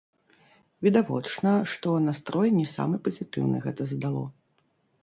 [0.87, 4.27] Відавочна, што настрой не самы пазітыўны гэта задало.